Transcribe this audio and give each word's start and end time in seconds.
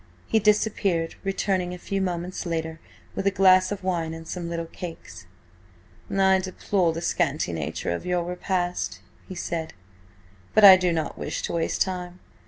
He 0.25 0.39
disappeared, 0.39 1.13
returning 1.23 1.75
a 1.75 1.77
few 1.77 2.01
moments 2.01 2.47
later 2.47 2.79
with 3.13 3.27
a 3.27 3.37
glass 3.37 3.71
of 3.71 3.83
wine 3.83 4.15
and 4.15 4.27
some 4.27 4.49
little 4.49 4.65
cakes. 4.65 5.27
"I 6.09 6.39
deplore 6.39 6.91
the 6.91 7.01
scanty 7.01 7.53
nature 7.53 7.91
of 7.91 8.03
your 8.03 8.23
repast," 8.23 8.99
he 9.27 9.35
said. 9.35 9.75
"But 10.55 10.63
I 10.63 10.75
do 10.75 10.91
not 10.91 11.19
wish 11.19 11.43
to 11.43 11.53
waste 11.53 11.83
time. 11.83 12.19